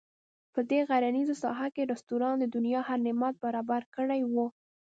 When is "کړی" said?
3.95-4.21